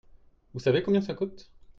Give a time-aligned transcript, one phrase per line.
[0.55, 1.51] Vous savez combien ça coûte?